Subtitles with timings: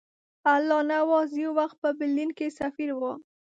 [0.53, 3.13] الله نواز یو وخت په برلین کې سفیر وو.